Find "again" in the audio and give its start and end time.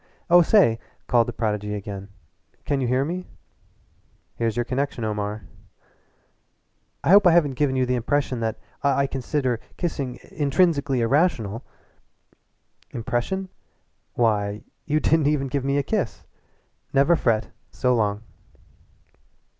1.75-2.09